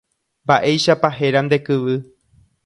Mba'éichapa 0.43 1.09
héra 1.19 1.39
nde 1.43 1.57
kyvy. 1.65 1.93